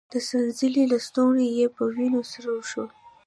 [0.11, 2.85] د څنځلې لستوڼی يې په وينو سور شو.